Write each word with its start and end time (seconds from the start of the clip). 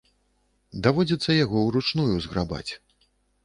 Даводзіцца 0.87 1.37
яго 1.45 1.57
ўручную 1.67 2.13
зграбаць. 2.27 2.67